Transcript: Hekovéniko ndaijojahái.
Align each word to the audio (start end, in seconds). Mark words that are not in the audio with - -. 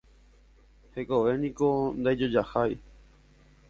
Hekovéniko 0.93 1.69
ndaijojahái. 1.99 2.73